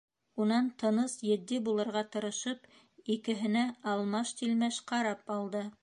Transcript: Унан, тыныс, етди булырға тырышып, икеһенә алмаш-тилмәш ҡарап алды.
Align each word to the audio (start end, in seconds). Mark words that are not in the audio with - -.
Унан, 0.43 0.69
тыныс, 0.83 1.13
етди 1.31 1.59
булырға 1.67 2.03
тырышып, 2.15 2.65
икеһенә 3.17 3.67
алмаш-тилмәш 3.95 4.85
ҡарап 4.93 5.37
алды. 5.39 5.69